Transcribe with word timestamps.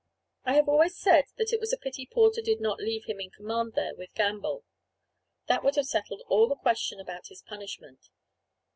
I 0.45 0.55
have 0.55 0.67
always 0.67 0.97
thought 0.99 1.25
it 1.37 1.59
was 1.59 1.71
a 1.71 1.77
pity 1.77 2.07
Porter 2.11 2.41
did 2.41 2.59
not 2.59 2.79
leave 2.79 3.05
him 3.05 3.19
in 3.19 3.29
command 3.29 3.73
there 3.75 3.93
with 3.93 4.15
Gamble. 4.15 4.65
That 5.47 5.63
would 5.63 5.75
have 5.75 5.85
settled 5.85 6.23
all 6.25 6.47
the 6.49 6.55
question 6.55 6.99
about 6.99 7.27
his 7.27 7.43
punishment. 7.43 8.09